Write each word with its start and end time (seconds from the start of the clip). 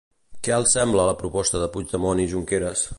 Què 0.47 0.53
els 0.55 0.73
sembla 0.77 1.05
la 1.11 1.15
proposta 1.21 1.63
de 1.65 1.71
Puigdemont 1.77 2.25
i 2.27 2.31
Junqueras? 2.35 2.89